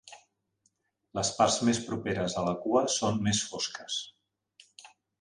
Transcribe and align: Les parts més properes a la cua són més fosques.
Les 1.19 1.29
parts 1.41 1.59
més 1.69 1.83
properes 1.91 2.39
a 2.41 2.47
la 2.49 2.57
cua 2.65 2.85
són 2.97 3.23
més 3.29 3.47
fosques. 3.53 4.03